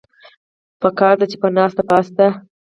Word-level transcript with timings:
پکار 0.81 1.15
ده 1.19 1.25
چې 1.31 1.37
پۀ 1.41 1.47
ناسته 1.57 1.81
پاسته 1.89 2.25